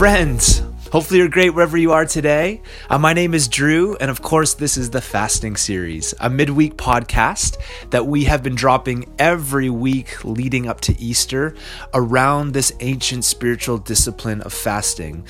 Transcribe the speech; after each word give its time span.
friends. 0.00 0.69
Hopefully, 0.90 1.20
you're 1.20 1.28
great 1.28 1.50
wherever 1.50 1.76
you 1.76 1.92
are 1.92 2.04
today. 2.04 2.60
Uh, 2.88 2.98
my 2.98 3.12
name 3.12 3.32
is 3.32 3.46
Drew, 3.46 3.94
and 3.98 4.10
of 4.10 4.22
course, 4.22 4.54
this 4.54 4.76
is 4.76 4.90
the 4.90 5.00
Fasting 5.00 5.54
Series, 5.54 6.14
a 6.18 6.28
midweek 6.28 6.76
podcast 6.76 7.58
that 7.90 8.08
we 8.08 8.24
have 8.24 8.42
been 8.42 8.56
dropping 8.56 9.08
every 9.16 9.70
week 9.70 10.24
leading 10.24 10.66
up 10.66 10.80
to 10.80 11.00
Easter 11.00 11.54
around 11.94 12.54
this 12.54 12.72
ancient 12.80 13.24
spiritual 13.24 13.78
discipline 13.78 14.40
of 14.40 14.52
fasting. 14.52 15.24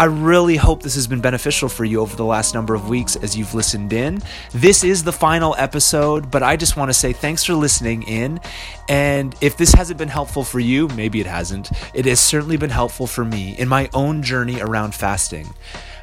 I 0.00 0.06
really 0.06 0.56
hope 0.56 0.82
this 0.82 0.96
has 0.96 1.06
been 1.06 1.20
beneficial 1.20 1.68
for 1.68 1.84
you 1.84 2.00
over 2.00 2.16
the 2.16 2.24
last 2.24 2.52
number 2.52 2.74
of 2.74 2.88
weeks 2.88 3.14
as 3.14 3.36
you've 3.36 3.54
listened 3.54 3.92
in. 3.92 4.20
This 4.50 4.82
is 4.82 5.04
the 5.04 5.12
final 5.12 5.54
episode, 5.58 6.28
but 6.28 6.42
I 6.42 6.56
just 6.56 6.76
want 6.76 6.88
to 6.88 6.94
say 6.94 7.12
thanks 7.12 7.44
for 7.44 7.54
listening 7.54 8.02
in. 8.02 8.40
And 8.88 9.32
if 9.40 9.56
this 9.56 9.72
hasn't 9.74 9.98
been 9.98 10.08
helpful 10.08 10.42
for 10.42 10.58
you, 10.58 10.88
maybe 10.88 11.20
it 11.20 11.26
hasn't, 11.26 11.70
it 11.94 12.04
has 12.06 12.18
certainly 12.18 12.56
been 12.56 12.70
helpful 12.70 13.06
for 13.06 13.24
me 13.24 13.56
in 13.56 13.68
my 13.68 13.88
own 13.94 14.20
journey 14.24 14.60
around 14.60 14.92
fasting. 14.92 15.03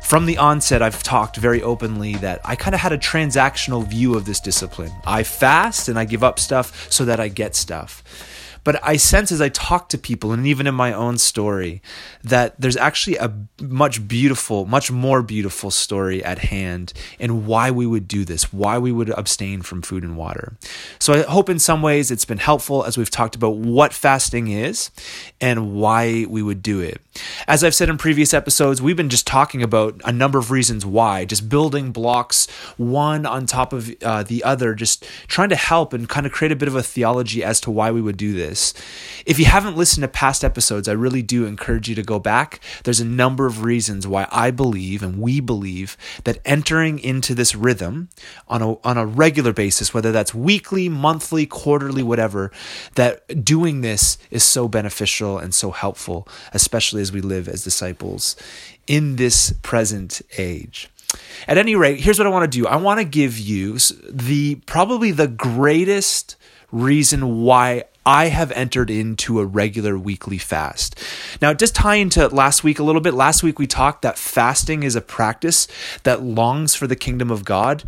From 0.02 0.26
the 0.26 0.38
onset, 0.38 0.82
I've 0.82 1.04
talked 1.04 1.38
very 1.38 1.62
openly 1.62 2.16
that 2.16 2.42
I 2.44 2.55
kind 2.55 2.76
of 2.76 2.82
had 2.82 2.92
a 2.92 2.98
transactional 2.98 3.88
view 3.88 4.16
of 4.16 4.26
this 4.26 4.40
discipline. 4.40 4.92
I 5.05 5.23
fast 5.23 5.88
and 5.88 5.98
I 5.98 6.05
give 6.05 6.23
up 6.23 6.38
stuff 6.38 6.92
so 6.92 7.06
that 7.06 7.20
I 7.20 7.30
get 7.30 7.56
stuff. 7.56 8.04
But 8.64 8.80
I 8.84 8.98
sense 8.98 9.32
as 9.32 9.42
I 9.42 9.50
talk 9.50 9.90
to 9.90 9.98
people, 9.98 10.32
and 10.32 10.46
even 10.46 10.68
in 10.68 10.76
my 10.76 10.94
own 10.94 11.18
story, 11.18 11.82
that 12.24 12.60
there's 12.60 12.78
actually 12.78 13.18
a 13.18 13.34
much 13.60 14.08
beautiful, 14.08 14.66
much 14.66 14.92
more 14.92 15.24
beautiful 15.24 15.72
story 15.72 16.24
at 16.24 16.40
hand 16.40 16.94
and 17.20 17.48
why 17.48 17.72
we 17.72 17.86
would 17.86 18.08
do 18.08 18.26
this, 18.26 18.54
why 18.54 18.78
we 18.78 18.92
would 18.92 19.10
abstain 19.10 19.62
from 19.62 19.82
food 19.82 20.04
and 20.04 20.18
water. 20.18 20.58
So 21.00 21.14
I 21.14 21.22
hope 21.24 21.50
in 21.50 21.59
some 21.59 21.81
ways 21.81 22.12
it's 22.12 22.26
been 22.26 22.38
helpful 22.38 22.84
as 22.84 22.98
we've 22.98 23.09
talked 23.09 23.36
about 23.36 23.56
what 23.56 23.94
fasting 23.94 24.50
is 24.50 24.92
and 25.40 25.73
why 25.73 26.25
we 26.30 26.44
would 26.44 26.62
do 26.62 26.80
it. 26.80 27.02
As 27.48 27.64
I've 27.64 27.75
said 27.75 27.90
in 27.90 27.98
previous 27.98 28.34
episodes, 28.34 28.81
we've 28.81 28.96
been 28.96 29.09
just 29.09 29.28
talking 29.28 29.62
about 29.64 30.00
a 30.06 30.12
number 30.12 30.38
of 30.38 30.52
reasons 30.52 30.86
why, 30.86 31.25
just 31.25 31.50
building 31.50 31.92
blocks 31.92 32.48
one 32.78 33.25
on 33.25 33.46
top 33.46 33.73
of 33.73 33.92
uh, 34.03 34.23
the 34.23 34.44
other, 34.44 34.73
just 34.75 35.06
trying 35.28 35.50
to 35.50 35.56
help 35.56 35.94
and 35.94 36.08
kind 36.08 36.25
of 36.25 36.31
create 36.31 36.52
a 36.52 36.56
bit 36.56 36.68
of 36.68 36.75
a 36.75 36.84
theology 36.84 37.44
as 37.44 37.59
to 37.62 37.72
why 37.72 37.92
we 37.92 38.02
would 38.02 38.18
do 38.18 38.34
this. 38.34 38.50
If 39.25 39.39
you 39.39 39.45
haven't 39.45 39.77
listened 39.77 40.02
to 40.02 40.07
past 40.07 40.44
episodes, 40.44 40.88
I 40.88 40.94
really 40.94 41.21
do 41.21 41.45
encourage 41.45 41.89
you 41.89 41.95
to 41.95 42.03
go 42.03 42.19
back. 42.19 42.59
There's 42.83 42.99
a 42.99 43.05
number 43.05 43.45
of 43.45 43.63
reasons 43.63 44.07
why 44.07 44.27
I 44.31 44.52
believe 44.52 45.03
and 45.03 45.19
we 45.19 45.39
believe 45.39 45.97
that 46.23 46.39
entering 46.45 46.99
into 46.99 47.35
this 47.35 47.55
rhythm 47.55 48.09
on 48.47 48.61
a, 48.61 48.79
on 48.81 48.97
a 48.97 49.05
regular 49.05 49.53
basis, 49.53 49.94
whether 49.94 50.11
that's 50.11 50.33
weekly, 50.33 50.89
monthly, 50.89 51.45
quarterly, 51.45 52.03
whatever, 52.03 52.52
that 52.95 53.44
doing 53.45 53.81
this 53.81 54.17
is 54.29 54.44
so 54.44 54.67
beneficial 54.67 55.38
and 55.38 55.53
so 55.53 55.72
helpful, 55.72 56.27
especially 56.53 57.02
as 57.02 57.11
we 57.11 57.22
live 57.22 57.47
as 57.47 57.63
disciples 57.63 58.35
in 58.88 59.16
this 59.16 59.53
present 59.61 60.22
age. 60.38 60.89
At 61.47 61.57
any 61.57 61.75
rate, 61.75 61.99
here's 61.99 62.19
what 62.19 62.27
I 62.27 62.29
want 62.29 62.52
to 62.52 62.59
do. 62.59 62.67
I 62.67 62.77
want 62.77 62.99
to 62.99 63.05
give 63.05 63.38
you 63.38 63.77
the 64.09 64.55
probably 64.66 65.11
the 65.11 65.27
greatest 65.27 66.35
reason 66.72 67.41
why 67.41 67.85
I 68.05 68.30
have 68.30 68.52
entered 68.53 68.89
into 68.89 69.39
a 69.39 69.45
regular 69.45 69.97
weekly 69.97 70.39
fast. 70.39 70.99
Now, 71.39 71.53
just 71.53 71.75
tie 71.75 71.95
into 71.95 72.27
last 72.30 72.63
week 72.63 72.80
a 72.80 72.83
little 72.83 73.02
bit. 73.02 73.13
Last 73.13 73.44
week 73.44 73.59
we 73.59 73.67
talked 73.67 74.02
that 74.02 74.17
fasting 74.17 74.81
is 74.81 74.95
a 74.95 75.02
practice 75.02 75.67
that 76.03 76.23
longs 76.23 76.73
for 76.73 76.88
the 76.88 76.95
kingdom 76.95 77.29
of 77.29 77.45
God. 77.45 77.83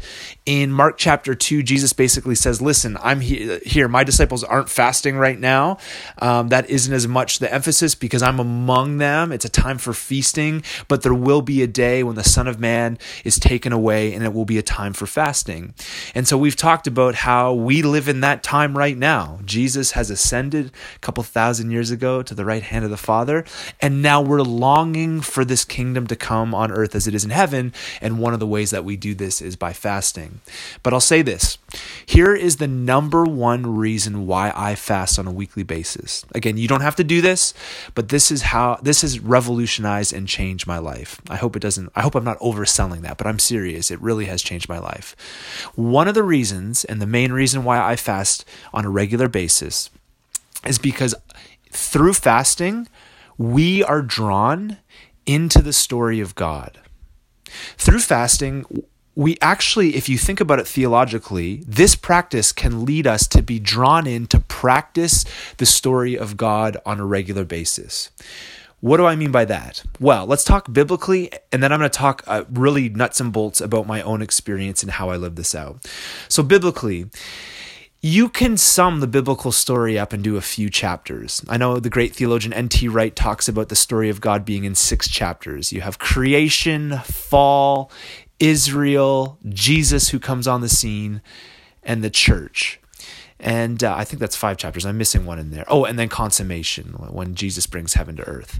In 0.46 0.72
Mark 0.72 0.98
chapter 1.00 1.34
2, 1.34 1.64
Jesus 1.64 1.94
basically 1.94 2.36
says, 2.36 2.62
Listen, 2.62 2.98
I'm 3.02 3.22
here. 3.22 3.88
My 3.88 4.04
disciples 4.04 4.44
aren't 4.44 4.70
fasting 4.70 5.18
right 5.18 5.40
now. 5.40 5.78
Um, 6.20 6.50
that 6.50 6.70
isn't 6.70 6.94
as 6.94 7.08
much 7.08 7.40
the 7.40 7.52
emphasis 7.52 7.96
because 7.96 8.22
I'm 8.22 8.40
among 8.40 9.00
them. 9.00 9.32
It's 9.32 9.46
a 9.46 9.50
time 9.50 9.80
for 9.80 9.94
feasting, 9.94 10.64
but 10.88 11.02
there 11.02 11.14
will 11.14 11.42
be 11.42 11.64
a 11.64 11.68
day 11.68 12.04
when 12.04 12.16
the 12.16 12.24
Son 12.24 12.48
of 12.48 12.60
Man 12.60 13.00
is 13.24 13.40
taken 13.40 13.74
away 13.74 14.14
and 14.14 14.24
it 14.24 14.34
will 14.34 14.46
be 14.46 14.60
a 14.60 14.64
time 14.64 14.94
for 14.94 15.08
fasting. 15.08 15.74
And 16.14 16.28
so 16.28 16.38
we've 16.38 16.56
talked 16.56 16.86
about 16.86 17.16
how 17.16 17.54
we 17.54 17.82
live 17.82 18.08
in 18.08 18.22
that 18.22 18.44
time 18.44 18.78
right 18.78 18.98
now. 18.98 19.40
Jesus 19.46 19.94
has 19.94 20.03
has 20.04 20.12
ascended 20.12 20.68
a 20.96 21.00
couple 21.00 21.24
thousand 21.24 21.72
years 21.72 21.90
ago 21.90 22.22
to 22.22 22.36
the 22.36 22.44
right 22.44 22.64
hand 22.64 22.84
of 22.84 22.92
the 22.92 22.98
Father. 22.98 23.46
And 23.82 24.02
now 24.02 24.22
we're 24.22 24.42
longing 24.42 25.22
for 25.22 25.46
this 25.46 25.64
kingdom 25.64 26.08
to 26.08 26.16
come 26.18 26.54
on 26.54 26.72
earth 26.72 26.94
as 26.94 27.08
it 27.08 27.16
is 27.16 27.24
in 27.24 27.30
heaven. 27.30 27.74
And 28.02 28.20
one 28.20 28.34
of 28.34 28.42
the 28.42 28.48
ways 28.48 28.72
that 28.72 28.84
we 28.84 28.98
do 28.98 29.16
this 29.16 29.42
is 29.42 29.56
by 29.56 29.72
fasting. 29.72 30.42
But 30.84 30.94
I'll 30.94 31.00
say 31.00 31.22
this 31.22 31.58
here 32.06 32.36
is 32.36 32.58
the 32.58 32.68
number 32.68 33.24
one 33.24 33.78
reason 33.78 34.28
why 34.28 34.52
I 34.54 34.76
fast 34.76 35.18
on 35.18 35.26
a 35.26 35.32
weekly 35.32 35.64
basis. 35.64 36.26
Again, 36.36 36.58
you 36.58 36.68
don't 36.68 36.82
have 36.82 36.98
to 36.98 37.04
do 37.04 37.22
this, 37.22 37.54
but 37.96 38.10
this 38.10 38.30
is 38.30 38.44
how 38.44 38.78
this 38.82 39.02
has 39.02 39.20
revolutionized 39.20 40.12
and 40.12 40.28
changed 40.28 40.68
my 40.68 40.80
life. 40.80 41.22
I 41.30 41.38
hope 41.38 41.56
it 41.56 41.62
doesn't, 41.62 41.92
I 41.96 42.02
hope 42.02 42.16
I'm 42.16 42.24
not 42.26 42.40
overselling 42.40 43.02
that, 43.02 43.18
but 43.18 43.26
I'm 43.26 43.40
serious. 43.40 43.90
It 43.90 44.02
really 44.02 44.26
has 44.26 44.42
changed 44.42 44.68
my 44.68 44.80
life. 44.80 45.16
One 45.76 46.08
of 46.08 46.14
the 46.14 46.24
reasons, 46.24 46.84
and 46.84 47.02
the 47.02 47.08
main 47.08 47.32
reason 47.32 47.64
why 47.64 47.82
I 47.82 47.96
fast 47.96 48.46
on 48.74 48.86
a 48.86 48.90
regular 48.90 49.30
basis, 49.30 49.90
is 50.66 50.78
because 50.78 51.16
through 51.70 52.14
fasting, 52.14 52.88
we 53.38 53.84
are 53.84 54.02
drawn 54.02 54.78
into 55.26 55.62
the 55.62 55.74
story 55.74 56.20
of 56.20 56.36
God. 56.36 56.80
Through 57.78 58.00
fasting, 58.00 58.66
we 59.16 59.38
actually, 59.42 59.96
if 59.96 60.10
you 60.10 60.18
think 60.18 60.40
about 60.40 60.60
it 60.60 60.68
theologically, 60.68 61.64
this 61.68 61.96
practice 61.96 62.52
can 62.52 62.86
lead 62.86 63.06
us 63.06 63.28
to 63.28 63.42
be 63.42 63.60
drawn 63.60 64.08
in 64.08 64.28
to 64.28 64.40
practice 64.40 65.24
the 65.58 65.66
story 65.66 66.18
of 66.18 66.38
God 66.38 66.78
on 66.86 67.00
a 67.00 67.06
regular 67.06 67.46
basis. 67.46 68.10
What 68.80 68.98
do 68.98 69.06
I 69.06 69.16
mean 69.16 69.32
by 69.32 69.46
that? 69.46 69.84
Well, 70.00 70.26
let's 70.26 70.44
talk 70.44 70.74
biblically, 70.74 71.32
and 71.54 71.64
then 71.64 71.72
I'm 71.72 71.80
going 71.80 71.90
to 71.90 71.98
talk 71.98 72.22
uh, 72.28 72.44
really 72.52 72.90
nuts 72.90 73.22
and 73.22 73.32
bolts 73.32 73.62
about 73.62 73.88
my 73.88 74.02
own 74.02 74.22
experience 74.22 74.84
and 74.84 74.92
how 74.92 75.10
I 75.10 75.16
live 75.16 75.36
this 75.36 75.56
out. 75.56 75.88
So, 76.28 76.44
biblically, 76.44 77.06
you 78.06 78.28
can 78.28 78.58
sum 78.58 79.00
the 79.00 79.08
biblical 79.08 79.54
story 79.54 79.98
up 79.98 80.14
into 80.14 80.36
a 80.36 80.42
few 80.42 80.70
chapters. 80.70 81.42
I 81.48 81.56
know 81.56 81.80
the 81.80 81.90
great 81.90 82.14
theologian 82.14 82.52
N.T. 82.52 82.90
Wright 82.90 83.16
talks 83.16 83.48
about 83.48 83.70
the 83.70 83.78
story 83.78 84.10
of 84.10 84.20
God 84.20 84.44
being 84.44 84.66
in 84.66 84.76
six 84.76 85.08
chapters. 85.08 85.72
You 85.72 85.80
have 85.80 86.00
creation, 86.00 87.00
fall, 87.06 87.90
Israel, 88.42 89.40
Jesus 89.48 90.10
who 90.10 90.20
comes 90.20 90.50
on 90.50 90.60
the 90.60 90.68
scene, 90.68 91.22
and 91.82 92.04
the 92.04 92.10
church. 92.10 92.82
And 93.40 93.82
uh, 93.82 93.96
I 93.96 94.04
think 94.04 94.20
that's 94.20 94.36
five 94.36 94.58
chapters. 94.58 94.86
I'm 94.86 94.98
missing 94.98 95.26
one 95.26 95.40
in 95.40 95.52
there. 95.52 95.64
Oh, 95.70 95.86
and 95.86 95.98
then 95.98 96.10
consummation, 96.10 96.88
when 97.10 97.36
Jesus 97.36 97.66
brings 97.68 97.94
heaven 97.94 98.18
to 98.18 98.28
earth. 98.28 98.60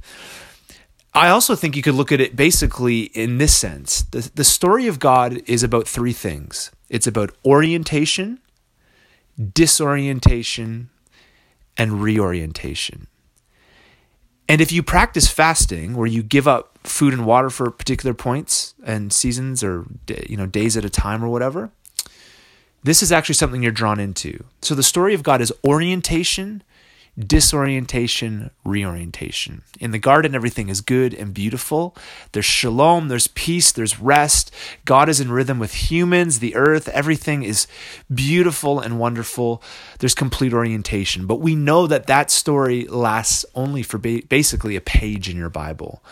I 1.14 1.28
also 1.28 1.54
think 1.56 1.76
you 1.76 1.84
could 1.84 1.96
look 1.96 2.14
at 2.14 2.22
it 2.22 2.38
basically 2.38 3.04
in 3.04 3.40
this 3.40 3.54
sense. 3.54 4.04
The, 4.04 4.32
the 4.36 4.46
story 4.46 4.88
of 4.88 5.00
God 5.00 5.42
is 5.48 5.64
about 5.64 5.86
three 5.86 6.14
things 6.14 6.72
it's 6.90 7.08
about 7.08 7.36
orientation, 7.46 8.40
disorientation, 9.54 10.90
and 11.78 12.02
reorientation. 12.02 13.08
And 14.48 14.62
if 14.62 14.72
you 14.72 14.84
practice 14.84 15.28
fasting, 15.28 15.96
where 15.96 16.08
you 16.08 16.22
give 16.22 16.48
up 16.48 16.78
food 16.84 17.14
and 17.14 17.26
water 17.26 17.50
for 17.50 17.72
particular 17.72 18.14
points 18.14 18.76
and 18.84 19.12
seasons 19.12 19.64
or 19.64 19.86
you 20.28 20.38
know 20.38 20.46
days 20.46 20.76
at 20.78 20.86
a 20.86 20.90
time 20.90 21.24
or 21.24 21.30
whatever, 21.30 21.72
this 22.84 23.02
is 23.02 23.12
actually 23.12 23.36
something 23.36 23.64
you're 23.64 23.72
drawn 23.72 24.00
into. 24.00 24.44
So 24.62 24.76
the 24.76 24.84
story 24.84 25.14
of 25.14 25.24
God 25.24 25.42
is 25.42 25.54
orientation, 25.66 26.62
disorientation, 27.18 28.50
reorientation. 28.66 29.62
In 29.80 29.92
the 29.92 30.00
garden, 30.00 30.34
everything 30.34 30.70
is 30.70 30.82
good 30.82 31.14
and 31.14 31.34
beautiful. 31.34 31.96
There's 32.32 32.46
shalom, 32.46 33.08
there's 33.08 33.28
peace, 33.28 33.72
there's 33.72 34.00
rest. 34.00 34.52
God 34.86 35.10
is 35.10 35.20
in 35.20 35.32
rhythm 35.32 35.60
with 35.60 35.92
humans, 35.92 36.40
the 36.40 36.56
earth, 36.56 36.90
everything 36.90 37.44
is 37.44 37.68
beautiful 38.14 38.80
and 38.80 39.00
wonderful. 39.00 39.62
There's 40.00 40.16
complete 40.16 40.54
orientation. 40.54 41.28
But 41.28 41.40
we 41.40 41.56
know 41.56 41.86
that 41.86 42.08
that 42.08 42.32
story 42.32 42.86
lasts 42.86 43.46
only 43.54 43.84
for 43.84 44.00
basically 44.00 44.76
a 44.76 44.82
page 44.82 45.30
in 45.30 45.38
your 45.38 45.50
Bible 45.50 46.04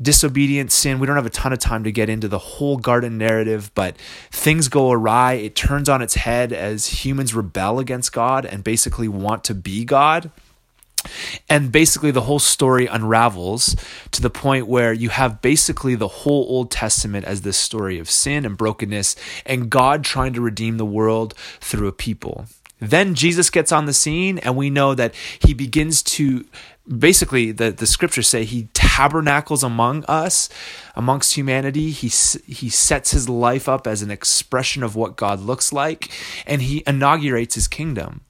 disobedience, 0.00 0.74
sin. 0.74 0.98
We 0.98 1.06
don't 1.06 1.16
have 1.16 1.26
a 1.26 1.30
ton 1.30 1.52
of 1.52 1.58
time 1.58 1.84
to 1.84 1.92
get 1.92 2.08
into 2.08 2.28
the 2.28 2.38
whole 2.38 2.76
garden 2.76 3.18
narrative, 3.18 3.70
but 3.74 3.96
things 4.30 4.68
go 4.68 4.90
awry. 4.90 5.34
It 5.34 5.54
turns 5.54 5.88
on 5.88 6.02
its 6.02 6.14
head 6.14 6.52
as 6.52 7.04
humans 7.04 7.34
rebel 7.34 7.78
against 7.78 8.12
God 8.12 8.44
and 8.46 8.62
basically 8.62 9.08
want 9.08 9.44
to 9.44 9.54
be 9.54 9.84
God. 9.84 10.30
And 11.48 11.70
basically, 11.70 12.10
the 12.10 12.22
whole 12.22 12.40
story 12.40 12.86
unravels 12.86 13.76
to 14.10 14.20
the 14.20 14.30
point 14.30 14.66
where 14.66 14.92
you 14.92 15.10
have 15.10 15.40
basically 15.40 15.94
the 15.94 16.08
whole 16.08 16.44
Old 16.48 16.70
Testament 16.70 17.24
as 17.26 17.42
this 17.42 17.56
story 17.56 18.00
of 18.00 18.10
sin 18.10 18.44
and 18.44 18.56
brokenness, 18.56 19.14
and 19.44 19.70
God 19.70 20.02
trying 20.02 20.32
to 20.32 20.40
redeem 20.40 20.78
the 20.78 20.86
world 20.86 21.34
through 21.60 21.86
a 21.86 21.92
people. 21.92 22.46
Then 22.80 23.14
Jesus 23.14 23.50
gets 23.50 23.72
on 23.72 23.86
the 23.86 23.92
scene, 23.92 24.38
and 24.38 24.56
we 24.56 24.68
know 24.68 24.94
that 24.94 25.14
he 25.38 25.54
begins 25.54 26.02
to 26.02 26.44
basically 26.86 27.52
the, 27.52 27.70
the 27.72 27.86
scriptures 27.86 28.28
say 28.28 28.44
he 28.44 28.68
tabernacles 28.96 29.62
among 29.62 30.04
us 30.06 30.48
amongst 30.94 31.34
humanity. 31.34 31.90
He 31.90 32.08
he 32.08 32.70
sets 32.70 33.10
his 33.10 33.28
life 33.28 33.68
up 33.68 33.86
as 33.86 34.00
an 34.00 34.10
expression 34.10 34.82
of 34.82 34.96
what 34.96 35.16
god 35.16 35.38
looks 35.40 35.70
like 35.72 36.10
and 36.46 36.62
he 36.62 36.82
inaugurates 36.86 37.56
his 37.56 37.68
kingdom 37.68 38.22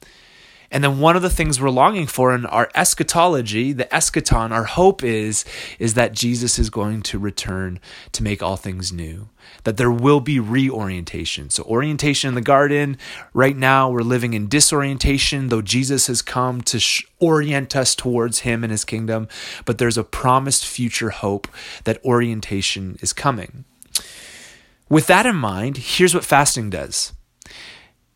And 0.71 0.83
then 0.83 0.99
one 0.99 1.17
of 1.17 1.23
the 1.23 1.31
things 1.31 1.61
we're 1.61 1.71
longing 1.71 2.07
for 2.07 2.35
in 2.35 2.47
our 2.47 2.69
eschatology, 2.75 3.73
the 3.73 3.85
eschaton, 3.87 4.51
our 4.51 4.65
hope 4.65 5.03
is 5.03 5.45
is 5.79 5.95
that 5.95 6.13
Jesus 6.13 6.59
is 6.59 6.71
going 6.71 7.03
to 7.03 7.19
return 7.19 7.81
to 8.13 8.23
make 8.23 8.43
all 8.43 8.57
things 8.57 8.93
new. 8.93 9.29
That 9.65 9.77
there 9.77 9.91
will 9.91 10.21
be 10.21 10.41
reorientation. 10.41 11.51
So 11.51 11.63
orientation 11.65 12.29
in 12.29 12.35
the 12.35 12.41
garden, 12.41 12.99
right 13.33 13.57
now 13.57 13.91
we're 13.91 14.01
living 14.01 14.35
in 14.35 14.49
disorientation 14.49 15.49
though 15.49 15.63
Jesus 15.63 16.09
has 16.09 16.23
come 16.23 16.61
to 16.63 16.79
sh- 16.79 17.05
orient 17.21 17.77
us 17.77 17.95
towards 17.95 18.41
him 18.41 18.65
and 18.65 18.71
his 18.71 18.85
kingdom, 18.85 19.29
but 19.65 19.79
there's 19.79 19.99
a 19.99 20.05
promised 20.05 20.67
future 20.67 21.11
hope 21.11 21.49
that 21.85 22.05
orientation 22.05 22.99
is 23.01 23.13
coming. 23.13 23.65
With 24.89 25.07
that 25.09 25.27
in 25.27 25.37
mind, 25.37 25.79
here's 25.79 26.15
what 26.15 26.25
fasting 26.25 26.71
does 26.71 27.13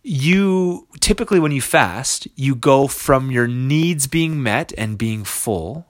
you 0.03 0.87
typically 1.01 1.39
when 1.39 1.53
you 1.53 1.61
fast 1.61 2.27
you 2.35 2.55
go 2.55 2.87
from 2.87 3.31
your 3.31 3.47
needs 3.47 4.07
being 4.07 4.43
met 4.43 4.73
and 4.79 4.97
being 4.97 5.25
full 5.25 5.87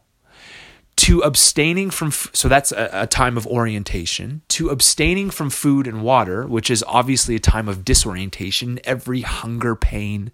to 0.96 1.20
abstaining 1.20 1.88
from 1.90 2.10
so 2.10 2.48
that's 2.48 2.72
a, 2.72 2.90
a, 2.92 3.06
time 3.06 3.36
of 3.36 3.46
orientation 3.46 4.42
to 4.48 4.68
abstaining 4.68 5.30
from 5.30 5.48
food 5.48 5.86
and 5.86 6.02
water 6.02 6.46
which 6.46 6.70
is 6.70 6.84
obviously 6.86 7.36
a 7.36 7.40
time 7.40 7.68
of 7.68 7.84
disorientation 7.84 8.78
every 8.84 9.22
hunger 9.22 9.74
pain 9.74 10.30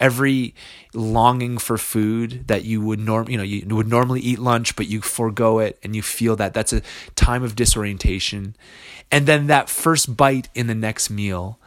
every 0.00 0.54
longing 0.94 1.58
for 1.58 1.76
food 1.76 2.48
that 2.48 2.64
you 2.64 2.80
would 2.80 2.98
norm 2.98 3.28
you 3.28 3.36
know 3.36 3.42
you 3.42 3.64
would 3.68 3.86
normally 3.86 4.20
eat 4.20 4.38
lunch 4.38 4.74
but 4.74 4.88
you 4.88 5.00
forego 5.00 5.58
it 5.58 5.78
and 5.82 5.94
you 5.94 6.02
feel 6.02 6.34
that 6.36 6.54
that's 6.54 6.72
a 6.72 6.82
time 7.14 7.42
of 7.44 7.54
disorientation. 7.54 8.56
And 9.12 9.26
then 9.26 9.46
that 9.46 9.68
first 9.68 10.16
bite 10.16 10.48
in 10.54 10.66
the 10.66 10.74
next 10.74 11.10
meal 11.10 11.58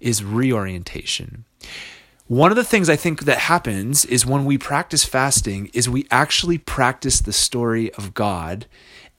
is 0.00 0.24
reorientation. 0.24 1.44
One 2.26 2.52
of 2.52 2.56
the 2.56 2.64
things 2.64 2.88
I 2.88 2.94
think 2.94 3.24
that 3.24 3.38
happens 3.38 4.04
is 4.04 4.24
when 4.24 4.44
we 4.44 4.56
practice 4.56 5.04
fasting 5.04 5.68
is 5.74 5.88
we 5.88 6.06
actually 6.12 6.58
practice 6.58 7.20
the 7.20 7.32
story 7.32 7.92
of 7.94 8.14
God 8.14 8.66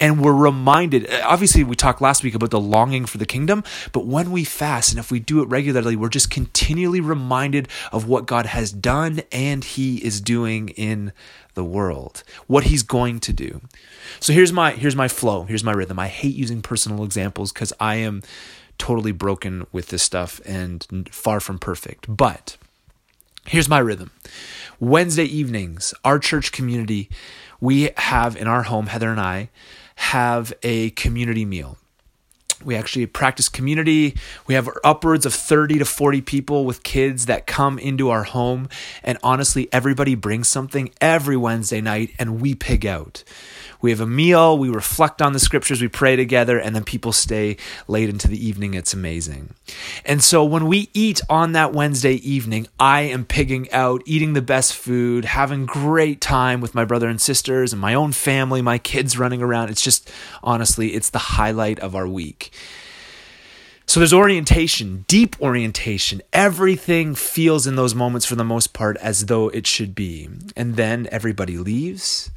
and 0.01 0.19
we're 0.19 0.33
reminded 0.33 1.05
eh, 1.07 1.21
obviously 1.23 1.63
we 1.63 1.75
talked 1.75 2.01
last 2.01 2.23
week 2.23 2.35
about 2.35 2.49
the 2.49 2.59
longing 2.59 3.05
for 3.05 3.17
the 3.17 3.25
kingdom 3.25 3.63
but 3.93 4.05
when 4.05 4.31
we 4.31 4.43
fast 4.43 4.91
and 4.91 4.99
if 4.99 5.11
we 5.11 5.19
do 5.19 5.41
it 5.41 5.47
regularly 5.47 5.95
we're 5.95 6.09
just 6.09 6.31
continually 6.31 6.99
reminded 6.99 7.67
of 7.91 8.07
what 8.07 8.25
God 8.25 8.47
has 8.47 8.71
done 8.71 9.21
and 9.31 9.63
he 9.63 9.97
is 9.97 10.19
doing 10.19 10.69
in 10.69 11.13
the 11.53 11.63
world 11.63 12.23
what 12.47 12.65
he's 12.65 12.81
going 12.81 13.19
to 13.19 13.31
do 13.31 13.61
so 14.19 14.33
here's 14.33 14.51
my 14.51 14.71
here's 14.71 14.95
my 14.95 15.07
flow 15.07 15.43
here's 15.43 15.65
my 15.65 15.73
rhythm 15.73 15.99
i 15.99 16.07
hate 16.07 16.33
using 16.33 16.61
personal 16.61 17.03
examples 17.03 17.51
cuz 17.51 17.73
i 17.77 17.95
am 17.95 18.21
totally 18.77 19.11
broken 19.11 19.65
with 19.71 19.87
this 19.87 20.03
stuff 20.03 20.41
and 20.45 21.09
far 21.11 21.39
from 21.39 21.59
perfect. 21.59 22.05
But 22.07 22.57
here's 23.45 23.69
my 23.69 23.79
rhythm 23.79 24.11
Wednesday 24.79 25.25
evenings, 25.25 25.93
our 26.03 26.19
church 26.19 26.51
community, 26.51 27.09
we 27.59 27.91
have 27.97 28.35
in 28.35 28.47
our 28.47 28.63
home, 28.63 28.87
Heather 28.87 29.09
and 29.09 29.19
I, 29.19 29.49
have 29.95 30.51
a 30.63 30.89
community 30.91 31.45
meal. 31.45 31.77
We 32.63 32.75
actually 32.75 33.05
practice 33.07 33.49
community. 33.49 34.15
We 34.47 34.53
have 34.55 34.69
upwards 34.83 35.25
of 35.25 35.33
30 35.33 35.79
to 35.79 35.85
40 35.85 36.21
people 36.21 36.65
with 36.65 36.83
kids 36.83 37.25
that 37.25 37.47
come 37.47 37.79
into 37.79 38.09
our 38.09 38.23
home. 38.23 38.69
And 39.03 39.17
honestly, 39.23 39.67
everybody 39.71 40.15
brings 40.15 40.47
something 40.47 40.91
every 40.99 41.37
Wednesday 41.37 41.81
night 41.81 42.11
and 42.19 42.41
we 42.41 42.55
pig 42.55 42.85
out 42.85 43.23
we 43.81 43.91
have 43.91 43.99
a 43.99 44.07
meal, 44.07 44.57
we 44.57 44.69
reflect 44.69 45.21
on 45.21 45.33
the 45.33 45.39
scriptures, 45.39 45.81
we 45.81 45.87
pray 45.87 46.15
together, 46.15 46.59
and 46.59 46.75
then 46.75 46.83
people 46.83 47.11
stay 47.11 47.57
late 47.87 48.09
into 48.09 48.27
the 48.27 48.45
evening. 48.45 48.73
It's 48.73 48.93
amazing. 48.93 49.53
And 50.05 50.23
so 50.23 50.43
when 50.43 50.67
we 50.67 50.89
eat 50.93 51.21
on 51.29 51.53
that 51.53 51.73
Wednesday 51.73 52.15
evening, 52.15 52.67
I 52.79 53.01
am 53.01 53.25
pigging 53.25 53.71
out, 53.71 54.01
eating 54.05 54.33
the 54.33 54.41
best 54.41 54.75
food, 54.75 55.25
having 55.25 55.65
great 55.65 56.21
time 56.21 56.61
with 56.61 56.75
my 56.75 56.85
brother 56.85 57.07
and 57.07 57.19
sisters 57.19 57.73
and 57.73 57.81
my 57.81 57.93
own 57.93 58.11
family, 58.11 58.61
my 58.61 58.77
kids 58.77 59.17
running 59.17 59.41
around. 59.41 59.69
It's 59.69 59.81
just 59.81 60.11
honestly, 60.43 60.93
it's 60.93 61.09
the 61.09 61.19
highlight 61.19 61.79
of 61.79 61.95
our 61.95 62.07
week. 62.07 62.51
So 63.91 63.99
there's 63.99 64.13
orientation, 64.13 65.03
deep 65.09 65.35
orientation. 65.41 66.21
Everything 66.31 67.13
feels 67.13 67.67
in 67.67 67.75
those 67.75 67.93
moments 67.93 68.25
for 68.25 68.35
the 68.35 68.43
most 68.45 68.71
part 68.71 68.95
as 68.97 69.25
though 69.25 69.49
it 69.49 69.67
should 69.67 69.93
be. 69.93 70.29
And 70.55 70.77
then 70.77 71.09
everybody 71.11 71.57
leaves 71.57 72.31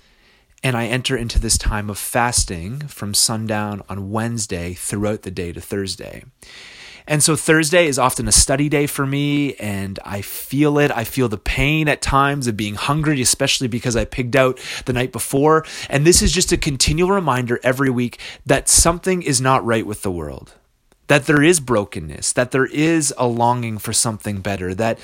and 0.64 0.76
I 0.76 0.87
enter 0.87 1.14
into 1.14 1.38
this 1.38 1.58
time 1.58 1.90
of 1.90 1.99
fasting 1.99 2.81
from 2.88 3.12
sundown 3.12 3.82
on 3.88 4.11
Wednesday 4.11 4.72
throughout 4.72 5.22
the 5.22 5.31
day 5.31 5.52
to 5.52 5.61
Thursday. 5.61 6.25
And 7.06 7.22
so 7.22 7.37
Thursday 7.37 7.87
is 7.87 7.99
often 7.99 8.26
a 8.26 8.32
study 8.32 8.70
day 8.70 8.87
for 8.87 9.05
me, 9.05 9.56
and 9.56 9.99
I 10.06 10.22
feel 10.22 10.78
it. 10.78 10.90
I 10.90 11.05
feel 11.05 11.28
the 11.28 11.37
pain 11.37 11.87
at 11.87 12.00
times 12.00 12.46
of 12.46 12.56
being 12.56 12.76
hungry, 12.76 13.20
especially 13.20 13.69
because 13.69 13.94
I 13.94 14.06
pigged 14.06 14.34
out 14.34 14.58
the 14.87 14.94
night 14.94 15.12
before. 15.12 15.66
And 15.90 16.06
this 16.06 16.22
is 16.22 16.32
just 16.32 16.50
a 16.50 16.56
continual 16.56 17.11
reminder 17.11 17.61
every 17.62 17.90
week 17.90 18.19
that 18.46 18.70
something 18.70 19.20
is 19.20 19.43
not 19.43 19.62
right 19.66 19.87
with 19.87 20.00
the 20.00 20.11
world 20.11 20.55
that 21.06 21.26
there 21.26 21.43
is 21.43 21.61
brokenness 21.61 22.32
that 22.32 22.50
there 22.50 22.64
is 22.64 23.12
a 23.19 23.26
longing 23.26 23.76
for 23.76 23.93
something 23.93 24.40
better 24.40 24.75
that 24.75 24.99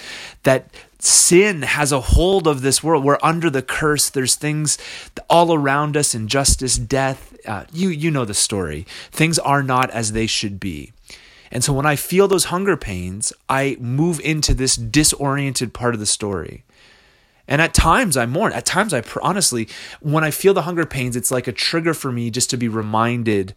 that 0.45 0.71
sin 1.01 1.63
has 1.63 1.93
a 1.93 2.01
hold 2.01 2.47
of 2.47 2.63
this 2.63 2.83
world 2.83 3.05
we're 3.05 3.19
under 3.23 3.49
the 3.51 3.63
curse 3.63 4.09
there's 4.09 4.35
things 4.35 4.79
all 5.29 5.53
around 5.53 5.97
us 5.97 6.15
injustice 6.15 6.77
death. 6.77 7.37
Uh, 7.47 7.65
you 7.73 7.89
you 7.89 8.11
know 8.11 8.25
the 8.25 8.35
story. 8.35 8.87
Things 9.11 9.39
are 9.39 9.63
not 9.63 9.91
as 9.91 10.13
they 10.13 10.27
should 10.27 10.61
be. 10.61 10.93
And 11.51 11.65
so 11.65 11.73
when 11.73 11.87
i 11.87 11.97
feel 11.97 12.29
those 12.29 12.45
hunger 12.45 12.77
pains 12.77 13.33
i 13.49 13.77
move 13.81 14.21
into 14.21 14.55
this 14.55 14.77
disoriented 14.77 15.73
part 15.73 15.95
of 15.95 16.01
the 16.01 16.07
story. 16.07 16.65
And 17.49 17.61
at 17.61 17.75
times 17.75 18.17
I 18.17 18.27
mourn. 18.27 18.53
At 18.53 18.65
times 18.65 18.95
I 18.95 19.03
honestly, 19.23 19.69
when 20.01 20.23
I 20.23 20.31
feel 20.31 20.55
the 20.55 20.63
hunger 20.63 20.87
pains, 20.87 21.17
it's 21.17 21.33
like 21.33 21.49
a 21.49 21.53
trigger 21.53 21.95
for 21.95 22.13
me 22.13 22.31
just 22.31 22.49
to 22.51 22.57
be 22.57 22.69
reminded 22.69 23.55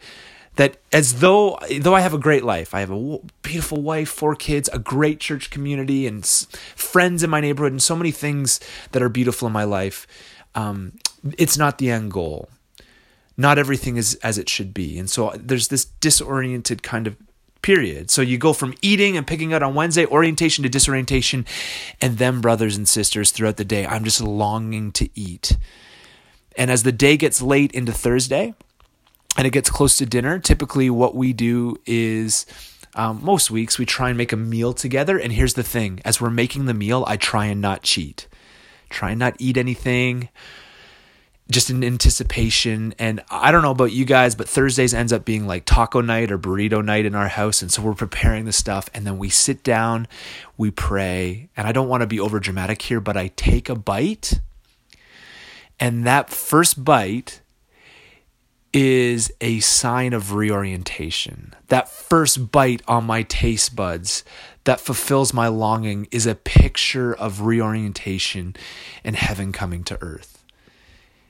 that 0.56 0.78
as 0.92 1.20
though 1.20 1.58
though 1.80 1.96
I 1.96 2.02
have 2.02 2.14
a 2.14 2.20
great 2.20 2.44
life, 2.44 2.74
I 2.74 2.80
have 2.82 2.92
a 2.92 3.20
beautiful 3.42 3.82
wife, 3.82 4.10
four 4.10 4.36
kids, 4.36 4.70
a 4.72 4.80
great 4.80 5.20
church 5.20 5.50
community, 5.50 6.06
and 6.08 6.26
friends 6.76 7.24
in 7.24 7.30
my 7.30 7.42
neighborhood, 7.42 7.72
and 7.72 7.82
so 7.82 7.96
many 7.96 8.12
things 8.12 8.60
that 8.92 9.02
are 9.02 9.10
beautiful 9.10 9.48
in 9.48 9.54
my 9.54 9.64
life. 9.64 10.06
Um, 10.56 10.94
it's 11.38 11.58
not 11.58 11.78
the 11.78 11.90
end 11.90 12.12
goal. 12.12 12.50
Not 13.36 13.58
everything 13.58 13.98
is 13.98 14.16
as 14.16 14.38
it 14.38 14.48
should 14.48 14.74
be, 14.74 15.00
and 15.00 15.10
so 15.10 15.34
there's 15.36 15.70
this 15.70 15.86
disoriented 15.86 16.84
kind 16.84 17.08
of 17.08 17.18
period. 17.64 18.12
So 18.12 18.22
you 18.22 18.38
go 18.38 18.54
from 18.54 18.76
eating 18.84 19.18
and 19.18 19.26
picking 19.26 19.54
out 19.54 19.64
on 19.64 19.74
Wednesday, 19.74 20.06
orientation 20.06 20.62
to 20.62 20.70
disorientation, 20.70 21.48
and 22.00 22.20
then, 22.20 22.42
brothers 22.42 22.78
and 22.78 22.88
sisters, 22.88 23.32
throughout 23.32 23.58
the 23.58 23.66
day, 23.66 23.88
I'm 23.88 24.04
just 24.04 24.22
longing 24.22 24.92
to 24.92 25.10
eat. 25.16 25.58
And 26.56 26.70
as 26.70 26.84
the 26.84 26.92
day 26.92 27.18
gets 27.18 27.42
late 27.42 27.72
into 27.72 27.92
Thursday, 27.92 28.54
and 29.38 29.48
it 29.48 29.52
gets 29.52 29.70
close 29.70 29.98
to 29.98 30.06
dinner, 30.06 30.40
typically 30.40 30.90
what 30.90 31.16
we 31.16 31.34
do 31.34 31.78
is 31.86 32.46
um, 32.96 33.20
most 33.24 33.50
weeks 33.50 33.80
we 33.80 33.86
try 33.86 34.10
and 34.10 34.18
make 34.18 34.32
a 34.32 34.38
meal 34.38 34.74
together. 34.74 35.18
And 35.18 35.34
here's 35.34 35.56
the 35.56 35.64
thing 35.64 36.00
as 36.06 36.22
we're 36.22 36.30
making 36.30 36.66
the 36.66 36.74
meal, 36.74 37.04
I 37.08 37.18
try 37.18 37.46
and 37.46 37.60
not 37.60 37.82
cheat, 37.82 38.28
try 38.90 39.12
and 39.12 39.20
not 39.20 39.36
eat 39.40 39.58
anything. 39.58 40.30
Just 41.52 41.70
in 41.70 41.84
anticipation. 41.84 42.96
And 42.98 43.22
I 43.30 43.52
don't 43.52 43.64
know 43.64 43.72
about 43.72 43.92
you 43.92 44.06
guys, 44.06 44.34
but 44.34 44.48
Thursdays 44.48 44.94
ends 44.94 45.12
up 45.12 45.26
being 45.26 45.46
like 45.46 45.66
taco 45.66 46.00
night 46.00 46.32
or 46.32 46.40
burrito 46.40 46.84
night 46.84 47.06
in 47.06 47.16
our 47.16 47.28
house. 47.28 47.62
And 47.62 47.70
so 47.70 47.82
we're 47.82 47.96
preparing 47.96 48.46
the 48.46 48.54
stuff. 48.54 48.90
And 48.94 49.06
then 49.06 49.18
we 49.18 49.28
sit 49.28 49.62
down, 49.62 50.08
we 50.58 50.72
pray. 50.72 51.50
And 51.58 51.68
I 51.68 51.74
don't 51.74 51.90
want 51.90 52.00
to 52.00 52.08
be 52.08 52.18
over 52.20 52.40
dramatic 52.40 52.82
here, 52.84 53.02
but 53.02 53.18
I 53.18 53.28
take 53.36 53.68
a 53.68 53.76
bite. 53.76 54.40
And 55.82 56.06
that 56.08 56.30
first 56.30 56.86
bite 56.86 57.42
is 58.74 59.32
a 59.40 59.60
sign 59.60 60.14
of 60.14 60.34
reorientation. 60.34 61.54
That 61.68 61.90
first 61.90 62.52
bite 62.52 62.82
on 62.88 63.06
my 63.06 63.24
taste 63.24 63.76
buds 63.76 64.24
that 64.64 64.80
fulfills 64.80 65.34
my 65.34 65.48
longing 65.48 66.08
is 66.12 66.26
a 66.26 66.36
picture 66.36 67.14
of 67.14 67.42
reorientation 67.42 68.56
and 69.04 69.16
heaven 69.16 69.52
coming 69.52 69.84
to 69.86 70.02
earth. 70.02 70.44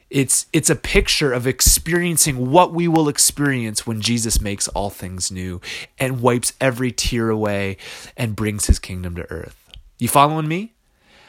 It's, 0.10 0.46
it's 0.54 0.70
a 0.70 0.76
picture 0.76 1.34
of 1.34 1.48
experiencing 1.48 2.52
what 2.52 2.72
we 2.72 2.88
will 2.88 3.10
experience 3.10 3.88
when 3.88 4.00
Jesus 4.00 4.40
makes 4.40 4.68
all 4.70 4.92
things 4.92 5.32
new 5.32 5.60
and 5.98 6.22
wipes 6.22 6.54
every 6.62 6.92
tear 6.92 7.30
away 7.30 7.78
and 8.16 8.36
brings 8.36 8.68
his 8.68 8.78
kingdom 8.78 9.16
to 9.16 9.30
earth. 9.32 9.72
You 9.98 10.08
following 10.08 10.48
me? 10.48 10.73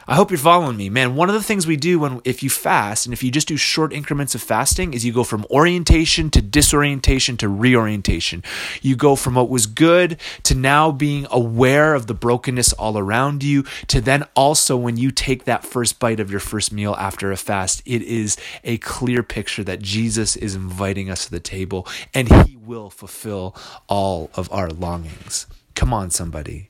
I 0.07 0.17
hope 0.17 0.31
you're 0.31 0.39
following 0.39 0.77
me, 0.77 0.91
man. 0.91 1.17
One 1.17 1.31
of 1.31 1.35
the 1.35 1.43
things 1.43 1.67
we 1.67 1.77
do 1.77 1.99
when 1.99 2.21
if 2.25 2.43
you 2.43 2.51
fast 2.51 3.07
and 3.07 3.13
if 3.15 3.23
you 3.23 3.31
just 3.31 3.49
do 3.49 3.57
short 3.57 3.93
increments 3.93 4.35
of 4.35 4.43
fasting 4.43 4.93
is 4.93 5.05
you 5.05 5.13
go 5.15 5.25
from 5.25 5.47
orientation 5.51 6.29
to 6.31 6.43
disorientation 6.43 7.39
to 7.39 7.49
reorientation. 7.49 8.43
You 8.83 8.97
go 8.97 9.17
from 9.17 9.35
what 9.35 9.49
was 9.49 9.67
good 9.67 10.19
to 10.43 10.55
now 10.55 10.91
being 10.91 11.27
aware 11.31 11.95
of 11.95 12.07
the 12.07 12.13
brokenness 12.13 12.75
all 12.75 12.99
around 12.99 13.43
you 13.43 13.65
to 13.87 14.03
then 14.03 14.25
also 14.37 14.77
when 14.77 14.99
you 14.99 15.11
take 15.11 15.45
that 15.45 15.65
first 15.65 15.99
bite 15.99 16.21
of 16.21 16.31
your 16.31 16.41
first 16.41 16.71
meal 16.71 16.95
after 16.99 17.33
a 17.33 17.37
fast, 17.39 17.83
it 17.87 18.03
is 18.03 18.37
a 18.63 18.77
clear 18.79 19.23
picture 19.23 19.65
that 19.65 19.81
Jesus 19.81 20.37
is 20.37 20.55
inviting 20.55 21.09
us 21.09 21.25
to 21.25 21.31
the 21.31 21.41
table 21.41 21.89
and 22.13 22.31
he 22.47 22.57
will 22.57 22.91
fulfill 22.91 23.57
all 23.89 24.31
of 24.35 24.53
our 24.53 24.69
longings. 24.69 25.47
Come 25.75 25.95
on 25.95 26.11
somebody. 26.11 26.69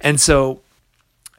And 0.00 0.20
so 0.20 0.60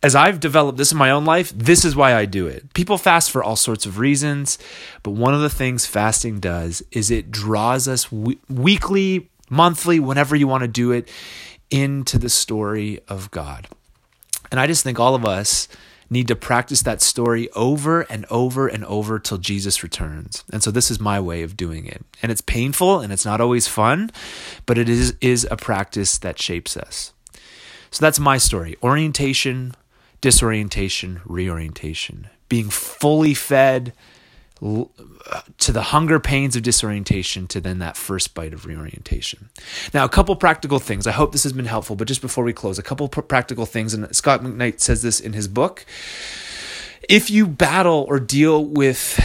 as 0.03 0.15
I've 0.15 0.41
developed 0.41 0.77
this 0.77 0.91
in 0.91 0.97
my 0.97 1.09
own 1.09 1.23
life, 1.23 1.53
this 1.55 1.85
is 1.85 1.95
why 1.95 2.13
I 2.13 2.25
do 2.25 2.45
it. 2.45 2.73
People 2.73 2.97
fast 2.97 3.31
for 3.31 3.41
all 3.41 3.55
sorts 3.55 3.85
of 3.85 3.97
reasons, 3.97 4.59
but 5.01 5.11
one 5.11 5.33
of 5.33 5.39
the 5.39 5.49
things 5.49 5.85
fasting 5.85 6.41
does 6.41 6.83
is 6.91 7.09
it 7.09 7.31
draws 7.31 7.87
us 7.87 8.11
we- 8.11 8.39
weekly, 8.49 9.29
monthly, 9.49 10.01
whenever 10.01 10.35
you 10.35 10.45
want 10.45 10.63
to 10.63 10.67
do 10.67 10.91
it, 10.91 11.09
into 11.71 12.19
the 12.19 12.29
story 12.29 12.99
of 13.07 13.31
God. 13.31 13.67
And 14.51 14.59
I 14.59 14.67
just 14.67 14.83
think 14.83 14.99
all 14.99 15.15
of 15.15 15.25
us 15.25 15.69
need 16.09 16.27
to 16.27 16.35
practice 16.35 16.83
that 16.83 17.01
story 17.01 17.49
over 17.51 18.01
and 18.01 18.25
over 18.29 18.67
and 18.67 18.83
over 18.85 19.17
till 19.19 19.37
Jesus 19.37 19.81
returns. 19.83 20.43
And 20.51 20.61
so 20.61 20.69
this 20.69 20.91
is 20.91 20.99
my 20.99 21.19
way 21.19 21.43
of 21.43 21.57
doing 21.57 21.85
it. 21.85 22.05
And 22.21 22.31
it's 22.31 22.41
painful 22.41 22.99
and 22.99 23.11
it's 23.11 23.25
not 23.25 23.41
always 23.41 23.67
fun, 23.67 24.11
but 24.65 24.77
it 24.77 24.89
is 24.89 25.15
is 25.21 25.47
a 25.49 25.57
practice 25.57 26.17
that 26.19 26.39
shapes 26.39 26.75
us. 26.77 27.13
So 27.89 28.05
that's 28.05 28.19
my 28.19 28.37
story. 28.37 28.75
Orientation, 28.83 29.73
disorientation, 30.23 31.19
reorientation. 31.25 32.29
Being 32.47 32.69
fully 32.69 33.33
fed 33.33 33.91
to 34.61 35.71
the 35.73 35.81
hunger 35.81 36.17
pains 36.17 36.55
of 36.55 36.63
disorientation 36.63 37.45
to 37.47 37.59
then 37.59 37.79
that 37.79 37.97
first 37.97 38.33
bite 38.33 38.53
of 38.53 38.65
reorientation. 38.65 39.49
Now, 39.93 40.05
a 40.05 40.09
couple 40.09 40.33
practical 40.37 40.79
things. 40.79 41.05
I 41.05 41.11
hope 41.11 41.33
this 41.33 41.43
has 41.43 41.51
been 41.51 41.65
helpful, 41.65 41.97
but 41.97 42.07
just 42.07 42.21
before 42.21 42.45
we 42.45 42.53
close, 42.53 42.79
a 42.79 42.83
couple 42.83 43.09
practical 43.09 43.65
things. 43.65 43.93
And 43.93 44.15
Scot 44.15 44.41
McKnight 44.41 44.79
says 44.79 45.01
this 45.01 45.19
in 45.19 45.33
his 45.33 45.49
book. 45.49 45.85
If 47.09 47.29
you 47.29 47.47
battle 47.47 48.05
or 48.07 48.17
deal 48.19 48.63
with 48.63 49.19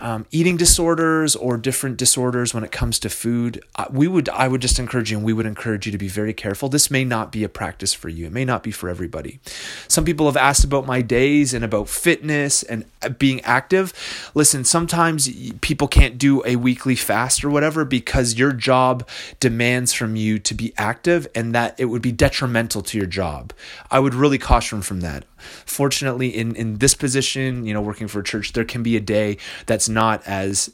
um, 0.00 0.24
eating 0.30 0.56
disorders 0.56 1.36
or 1.36 1.58
different 1.58 1.98
disorders 1.98 2.54
when 2.54 2.64
it 2.64 2.72
comes 2.72 2.98
to 3.00 3.10
food, 3.10 3.62
we 3.90 4.08
would 4.08 4.30
I 4.30 4.48
would 4.48 4.62
just 4.62 4.78
encourage 4.78 5.10
you, 5.10 5.18
and 5.18 5.26
we 5.26 5.34
would 5.34 5.44
encourage 5.44 5.84
you 5.84 5.92
to 5.92 5.98
be 5.98 6.08
very 6.08 6.32
careful. 6.32 6.70
This 6.70 6.90
may 6.90 7.04
not 7.04 7.30
be 7.30 7.44
a 7.44 7.48
practice 7.48 7.92
for 7.92 8.08
you. 8.08 8.24
It 8.26 8.32
may 8.32 8.46
not 8.46 8.62
be 8.62 8.70
for 8.70 8.88
everybody. 8.88 9.40
Some 9.88 10.06
people 10.06 10.24
have 10.24 10.38
asked 10.38 10.64
about 10.64 10.86
my 10.86 11.02
days 11.02 11.52
and 11.52 11.64
about 11.64 11.90
fitness 11.90 12.62
and 12.62 12.86
uh, 13.02 13.10
being 13.10 13.42
active. 13.42 13.92
Listen, 14.34 14.64
sometimes 14.64 15.28
people 15.60 15.86
can't 15.86 16.16
do 16.16 16.42
a 16.46 16.56
weekly 16.56 16.96
fast 16.96 17.44
or 17.44 17.50
whatever 17.50 17.84
because 17.84 18.38
your 18.38 18.52
job 18.52 19.06
demands 19.38 19.92
from 19.92 20.16
you 20.16 20.38
to 20.38 20.54
be 20.54 20.72
active, 20.78 21.28
and 21.34 21.54
that 21.54 21.78
it 21.78 21.86
would 21.86 22.02
be 22.02 22.12
detrimental 22.12 22.80
to 22.82 22.96
your 22.96 23.06
job. 23.06 23.52
I 23.90 23.98
would 23.98 24.14
really 24.14 24.38
caution 24.38 24.80
from 24.80 25.00
that. 25.00 25.24
Fortunately, 25.38 26.28
in 26.28 26.54
in 26.56 26.78
this 26.78 26.94
position, 26.94 27.64
you 27.64 27.74
know, 27.74 27.80
working 27.80 28.08
for 28.08 28.20
a 28.20 28.24
church, 28.24 28.52
there 28.52 28.64
can 28.64 28.82
be 28.82 28.96
a 28.96 29.00
day 29.00 29.38
that's 29.66 29.88
not 29.88 30.26
as 30.26 30.70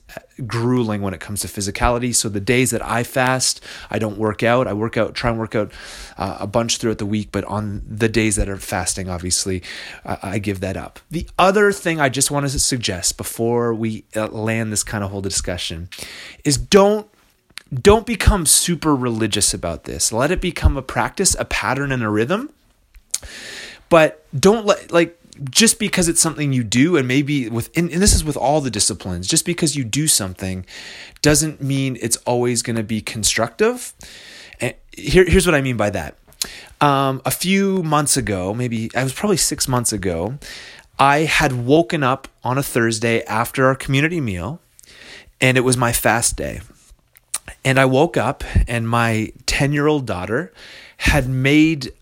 grueling 0.47 1.00
when 1.00 1.14
it 1.14 1.21
comes 1.21 1.40
to 1.40 1.49
physicality. 1.49 2.14
So 2.14 2.28
the 2.28 2.40
days 2.40 2.71
that 2.71 2.85
I 2.85 3.04
fast, 3.04 3.62
I 3.90 3.99
don't 3.99 4.18
work 4.18 4.42
out. 4.42 4.66
I 4.66 4.73
work 4.73 4.97
out, 4.97 5.14
try 5.14 5.30
and 5.30 5.38
work 5.38 5.54
out 5.54 5.73
uh, 6.18 6.38
a 6.40 6.47
bunch 6.47 6.78
throughout 6.78 6.99
the 6.99 7.06
week, 7.06 7.28
but 7.30 7.44
on 7.44 7.83
the 7.88 8.09
days 8.09 8.37
that 8.37 8.49
are 8.49 8.56
fasting, 8.56 9.09
obviously, 9.09 9.62
I, 10.04 10.18
I 10.23 10.38
give 10.38 10.61
that 10.61 10.76
up. 10.76 10.99
The 11.11 11.28
other 11.38 11.73
thing 11.73 12.00
I 12.00 12.09
just 12.09 12.30
wanted 12.30 12.50
to 12.50 12.59
suggest 12.59 13.16
before 13.16 13.75
we 13.75 14.04
uh, 14.16 14.28
land 14.28 14.73
this 14.73 14.83
kind 14.83 15.04
of 15.04 15.11
whole 15.11 15.23
discussion 15.23 15.88
is 16.44 16.56
don't 16.56 17.09
don't 17.73 18.06
become 18.06 18.47
super 18.47 18.94
religious 18.94 19.52
about 19.52 19.85
this. 19.85 20.12
Let 20.12 20.30
it 20.30 20.40
become 20.40 20.76
a 20.76 20.83
practice, 20.83 21.35
a 21.38 21.44
pattern, 21.44 21.90
and 21.90 22.02
a 22.02 22.09
rhythm. 22.09 22.52
But 23.94 24.26
don't 24.36 24.66
let 24.66 24.90
like 24.90 25.16
just 25.48 25.78
because 25.78 26.08
it's 26.08 26.20
something 26.20 26.52
you 26.52 26.64
do 26.64 26.96
and 26.96 27.06
maybe 27.06 27.48
with 27.48 27.70
and, 27.78 27.92
and 27.92 28.02
this 28.02 28.12
is 28.12 28.24
with 28.24 28.36
all 28.36 28.60
the 28.60 28.68
disciplines 28.68 29.28
just 29.28 29.46
because 29.46 29.76
you 29.76 29.84
do 29.84 30.08
something 30.08 30.66
doesn't 31.22 31.62
mean 31.62 31.96
it's 32.02 32.16
always 32.26 32.60
going 32.60 32.74
to 32.74 32.82
be 32.82 33.00
constructive. 33.00 33.94
And 34.60 34.74
here, 34.90 35.24
here's 35.24 35.46
what 35.46 35.54
i 35.54 35.60
mean 35.60 35.76
by 35.76 35.90
that. 35.90 36.16
Um, 36.80 37.22
a 37.24 37.30
few 37.30 37.84
months 37.84 38.16
ago 38.16 38.52
maybe 38.52 38.90
i 38.96 39.04
was 39.04 39.12
probably 39.12 39.36
six 39.36 39.68
months 39.68 39.92
ago 39.92 40.40
i 40.98 41.18
had 41.18 41.52
woken 41.64 42.02
up 42.02 42.26
on 42.42 42.58
a 42.58 42.64
thursday 42.64 43.22
after 43.26 43.66
our 43.66 43.76
community 43.76 44.20
meal 44.20 44.60
and 45.40 45.56
it 45.56 45.60
was 45.60 45.76
my 45.76 45.92
fast 45.92 46.36
day. 46.36 46.62
And 47.64 47.78
i 47.78 47.84
woke 47.84 48.16
up 48.16 48.42
and 48.66 48.88
my 48.88 49.30
10 49.46 49.72
year 49.72 49.86
old 49.86 50.04
daughter 50.04 50.52
had 50.96 51.28
made 51.28 51.92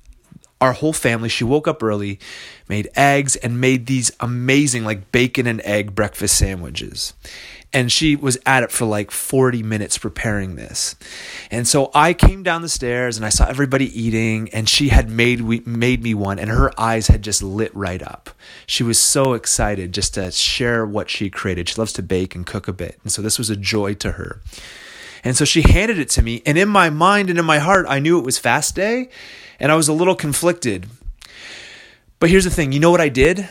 our 0.62 0.72
whole 0.72 0.92
family, 0.92 1.28
she 1.28 1.42
woke 1.42 1.66
up 1.66 1.82
early, 1.82 2.20
made 2.68 2.88
eggs, 2.94 3.34
and 3.34 3.60
made 3.60 3.86
these 3.86 4.12
amazing, 4.20 4.84
like 4.84 5.10
bacon 5.10 5.48
and 5.48 5.60
egg 5.62 5.92
breakfast 5.92 6.38
sandwiches. 6.38 7.14
And 7.72 7.90
she 7.90 8.14
was 8.14 8.38
at 8.46 8.62
it 8.62 8.70
for 8.70 8.84
like 8.84 9.10
40 9.10 9.64
minutes 9.64 9.98
preparing 9.98 10.54
this. 10.54 10.94
And 11.50 11.66
so 11.66 11.90
I 11.94 12.12
came 12.14 12.44
down 12.44 12.62
the 12.62 12.68
stairs 12.68 13.16
and 13.16 13.26
I 13.26 13.30
saw 13.30 13.46
everybody 13.46 13.86
eating, 14.00 14.50
and 14.50 14.68
she 14.68 14.90
had 14.90 15.10
made, 15.10 15.66
made 15.66 16.00
me 16.00 16.14
one, 16.14 16.38
and 16.38 16.48
her 16.48 16.70
eyes 16.80 17.08
had 17.08 17.22
just 17.22 17.42
lit 17.42 17.74
right 17.74 18.00
up. 18.00 18.30
She 18.64 18.84
was 18.84 19.00
so 19.00 19.32
excited 19.32 19.92
just 19.92 20.14
to 20.14 20.30
share 20.30 20.86
what 20.86 21.10
she 21.10 21.28
created. 21.28 21.68
She 21.68 21.80
loves 21.80 21.92
to 21.94 22.04
bake 22.04 22.36
and 22.36 22.46
cook 22.46 22.68
a 22.68 22.72
bit. 22.72 23.00
And 23.02 23.10
so 23.10 23.20
this 23.20 23.36
was 23.36 23.50
a 23.50 23.56
joy 23.56 23.94
to 23.94 24.12
her. 24.12 24.40
And 25.24 25.36
so 25.36 25.44
she 25.44 25.62
handed 25.62 25.98
it 25.98 26.08
to 26.10 26.22
me. 26.22 26.42
And 26.44 26.58
in 26.58 26.68
my 26.68 26.90
mind 26.90 27.30
and 27.30 27.38
in 27.38 27.44
my 27.44 27.58
heart, 27.58 27.86
I 27.88 27.98
knew 27.98 28.18
it 28.18 28.24
was 28.24 28.38
fast 28.38 28.74
day 28.74 29.08
and 29.60 29.70
I 29.70 29.76
was 29.76 29.88
a 29.88 29.92
little 29.92 30.16
conflicted. 30.16 30.86
But 32.18 32.30
here's 32.30 32.44
the 32.44 32.50
thing 32.50 32.72
you 32.72 32.80
know 32.80 32.90
what 32.90 33.00
I 33.00 33.08
did? 33.08 33.48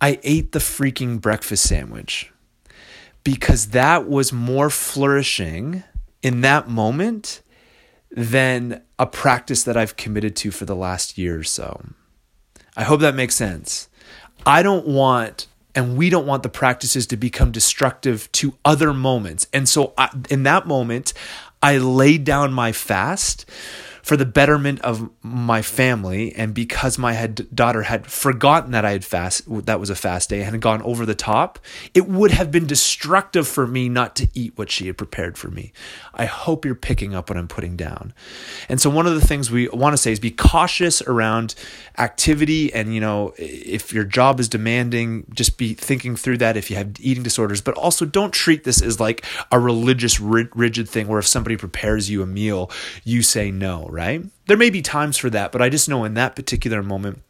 I 0.00 0.18
ate 0.22 0.52
the 0.52 0.58
freaking 0.58 1.20
breakfast 1.20 1.64
sandwich 1.64 2.32
because 3.22 3.68
that 3.68 4.08
was 4.08 4.32
more 4.32 4.70
flourishing 4.70 5.82
in 6.22 6.40
that 6.40 6.68
moment 6.68 7.42
than 8.10 8.82
a 8.98 9.06
practice 9.06 9.62
that 9.64 9.76
I've 9.76 9.96
committed 9.96 10.34
to 10.36 10.50
for 10.50 10.64
the 10.64 10.74
last 10.74 11.18
year 11.18 11.38
or 11.38 11.44
so. 11.44 11.82
I 12.76 12.84
hope 12.84 13.00
that 13.00 13.14
makes 13.14 13.34
sense. 13.34 13.88
I 14.46 14.62
don't 14.62 14.86
want 14.86 15.46
and 15.74 15.96
we 15.96 16.10
don't 16.10 16.26
want 16.26 16.42
the 16.42 16.48
practices 16.48 17.06
to 17.08 17.16
become 17.16 17.50
destructive 17.50 18.30
to 18.32 18.54
other 18.64 18.92
moments. 18.92 19.46
And 19.52 19.68
so 19.68 19.92
I, 19.96 20.10
in 20.28 20.42
that 20.44 20.66
moment, 20.66 21.12
I 21.62 21.78
laid 21.78 22.24
down 22.24 22.52
my 22.52 22.72
fast 22.72 23.44
for 24.02 24.16
the 24.16 24.26
betterment 24.26 24.80
of 24.80 25.10
my 25.22 25.62
family 25.62 26.34
and 26.34 26.54
because 26.54 26.98
my 26.98 27.12
had, 27.12 27.54
daughter 27.54 27.82
had 27.82 28.06
forgotten 28.06 28.72
that 28.72 28.84
I 28.84 28.92
had 28.92 29.04
fast 29.04 29.42
that 29.66 29.80
was 29.80 29.90
a 29.90 29.94
fast 29.94 30.30
day 30.30 30.42
and 30.42 30.50
had 30.50 30.60
gone 30.60 30.82
over 30.82 31.06
the 31.06 31.14
top 31.14 31.58
it 31.94 32.08
would 32.08 32.30
have 32.30 32.50
been 32.50 32.66
destructive 32.66 33.46
for 33.46 33.66
me 33.66 33.88
not 33.88 34.16
to 34.16 34.28
eat 34.34 34.52
what 34.56 34.70
she 34.70 34.86
had 34.86 34.96
prepared 34.96 35.36
for 35.36 35.48
me. 35.48 35.72
I 36.14 36.26
hope 36.26 36.64
you're 36.64 36.74
picking 36.74 37.14
up 37.14 37.30
what 37.30 37.38
I'm 37.38 37.48
putting 37.48 37.76
down. 37.76 38.12
And 38.68 38.80
so 38.80 38.90
one 38.90 39.06
of 39.06 39.14
the 39.14 39.26
things 39.26 39.50
we 39.50 39.68
want 39.68 39.92
to 39.92 39.96
say 39.96 40.12
is 40.12 40.20
be 40.20 40.30
cautious 40.30 41.02
around 41.02 41.54
activity 41.98 42.72
and 42.72 42.94
you 42.94 43.00
know 43.00 43.34
if 43.36 43.92
your 43.92 44.04
job 44.04 44.40
is 44.40 44.48
demanding 44.48 45.26
just 45.34 45.58
be 45.58 45.74
thinking 45.74 46.16
through 46.16 46.38
that 46.38 46.56
if 46.56 46.70
you 46.70 46.76
have 46.76 46.92
eating 46.98 47.22
disorders 47.22 47.60
but 47.60 47.74
also 47.74 48.06
don't 48.06 48.32
treat 48.32 48.64
this 48.64 48.80
as 48.80 48.98
like 48.98 49.24
a 49.52 49.58
religious 49.58 50.18
rigid 50.18 50.88
thing 50.88 51.08
where 51.08 51.18
if 51.18 51.26
somebody 51.26 51.56
prepares 51.56 52.08
you 52.08 52.22
a 52.22 52.26
meal 52.26 52.70
you 53.04 53.22
say 53.22 53.50
no 53.50 53.86
right? 53.90 54.24
There 54.46 54.56
may 54.56 54.70
be 54.70 54.82
times 54.82 55.16
for 55.16 55.30
that, 55.30 55.52
but 55.52 55.62
I 55.62 55.68
just 55.68 55.88
know 55.88 56.04
in 56.04 56.14
that 56.14 56.36
particular 56.36 56.82
moment, 56.82 57.22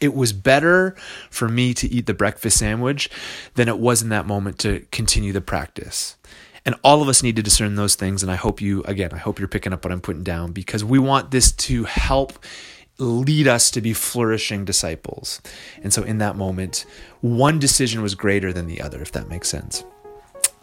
it 0.00 0.14
was 0.14 0.32
better 0.32 0.94
for 1.30 1.48
me 1.48 1.72
to 1.74 1.88
eat 1.88 2.06
the 2.06 2.14
breakfast 2.14 2.58
sandwich 2.58 3.08
than 3.54 3.68
it 3.68 3.78
was 3.78 4.02
in 4.02 4.08
that 4.10 4.26
moment 4.26 4.58
to 4.60 4.86
continue 4.90 5.32
the 5.32 5.40
practice. 5.40 6.16
And 6.64 6.74
all 6.82 7.00
of 7.00 7.08
us 7.08 7.22
need 7.22 7.36
to 7.36 7.42
discern 7.42 7.76
those 7.76 7.94
things. 7.94 8.22
And 8.22 8.30
I 8.30 8.34
hope 8.34 8.60
you, 8.60 8.82
again, 8.82 9.10
I 9.12 9.18
hope 9.18 9.38
you're 9.38 9.48
picking 9.48 9.72
up 9.72 9.84
what 9.84 9.92
I'm 9.92 10.00
putting 10.00 10.24
down 10.24 10.52
because 10.52 10.84
we 10.84 10.98
want 10.98 11.30
this 11.30 11.52
to 11.52 11.84
help 11.84 12.32
lead 12.98 13.46
us 13.46 13.70
to 13.70 13.80
be 13.80 13.92
flourishing 13.92 14.64
disciples. 14.64 15.40
And 15.82 15.92
so 15.92 16.02
in 16.02 16.18
that 16.18 16.34
moment, 16.34 16.84
one 17.20 17.58
decision 17.58 18.02
was 18.02 18.14
greater 18.14 18.52
than 18.52 18.66
the 18.66 18.80
other, 18.80 19.00
if 19.00 19.12
that 19.12 19.28
makes 19.28 19.48
sense. 19.48 19.84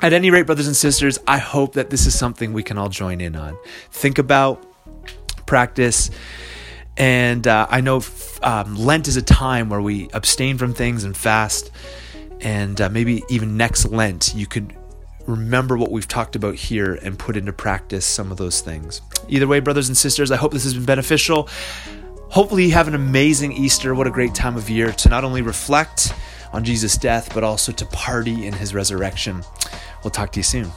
At 0.01 0.11
any 0.11 0.29
rate, 0.29 0.45
brothers 0.45 0.67
and 0.67 0.75
sisters, 0.75 1.19
I 1.27 1.37
hope 1.37 1.73
that 1.73 1.89
this 1.89 2.05
is 2.05 2.17
something 2.17 2.51
we 2.51 2.63
can 2.63 2.77
all 2.77 2.89
join 2.89 3.21
in 3.21 3.35
on. 3.35 3.57
Think 3.91 4.17
about 4.17 4.65
practice. 5.45 6.09
And 6.97 7.47
uh, 7.47 7.67
I 7.69 7.81
know 7.81 8.01
um, 8.41 8.75
Lent 8.75 9.07
is 9.07 9.17
a 9.17 9.21
time 9.21 9.69
where 9.69 9.81
we 9.81 10.09
abstain 10.13 10.57
from 10.57 10.73
things 10.73 11.03
and 11.03 11.15
fast. 11.15 11.71
And 12.41 12.79
uh, 12.79 12.89
maybe 12.89 13.23
even 13.29 13.57
next 13.57 13.85
Lent, 13.85 14.33
you 14.35 14.45
could 14.45 14.75
remember 15.25 15.77
what 15.77 15.91
we've 15.91 16.07
talked 16.07 16.35
about 16.35 16.55
here 16.55 16.95
and 16.95 17.17
put 17.17 17.37
into 17.37 17.53
practice 17.53 18.05
some 18.05 18.31
of 18.31 18.37
those 18.37 18.61
things. 18.61 19.01
Either 19.29 19.47
way, 19.47 19.59
brothers 19.59 19.87
and 19.87 19.97
sisters, 19.97 20.31
I 20.31 20.35
hope 20.35 20.51
this 20.51 20.65
has 20.65 20.73
been 20.73 20.85
beneficial. 20.85 21.47
Hopefully, 22.29 22.65
you 22.65 22.71
have 22.73 22.87
an 22.87 22.95
amazing 22.95 23.53
Easter. 23.53 23.95
What 23.95 24.07
a 24.07 24.11
great 24.11 24.35
time 24.35 24.57
of 24.57 24.69
year 24.69 24.91
to 24.91 25.09
not 25.09 25.23
only 25.23 25.41
reflect 25.41 26.13
on 26.51 26.63
Jesus' 26.63 26.97
death, 26.97 27.33
but 27.33 27.43
also 27.43 27.71
to 27.71 27.85
party 27.87 28.45
in 28.45 28.53
his 28.53 28.73
resurrection. 28.73 29.43
We'll 30.03 30.11
talk 30.11 30.31
to 30.33 30.39
you 30.39 30.43
soon. 30.43 30.71